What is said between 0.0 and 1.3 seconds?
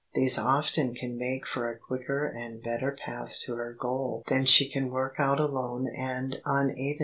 These often can